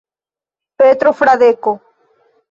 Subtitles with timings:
[0.79, 1.71] Petro Fradeko.